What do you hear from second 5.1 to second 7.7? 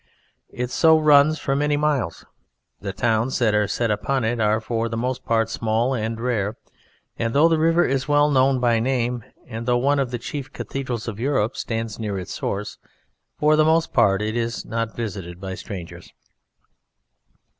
part small and rare, and though the